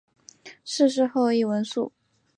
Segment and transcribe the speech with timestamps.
[0.65, 1.91] 逝世后谥文肃。